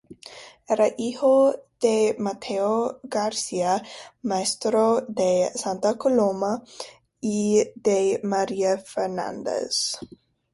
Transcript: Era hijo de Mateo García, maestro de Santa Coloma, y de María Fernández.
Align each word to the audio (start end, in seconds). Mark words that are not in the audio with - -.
Era 0.75 0.87
hijo 0.97 1.53
de 1.79 2.15
Mateo 2.17 2.99
García, 3.03 3.83
maestro 4.23 5.01
de 5.01 5.51
Santa 5.53 5.93
Coloma, 5.95 6.63
y 7.19 7.65
de 7.75 8.19
María 8.23 8.79
Fernández. 8.79 9.99